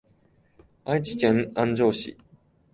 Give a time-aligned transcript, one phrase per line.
[0.83, 2.17] 愛知県安城市